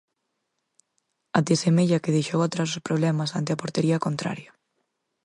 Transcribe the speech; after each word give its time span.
Até 1.37 1.53
semella 1.63 2.01
que 2.03 2.15
deixou 2.17 2.41
atrás 2.43 2.69
os 2.77 2.85
problemas 2.87 3.33
ante 3.37 3.51
a 3.51 3.59
portería 3.61 4.03
contraria. 4.05 4.51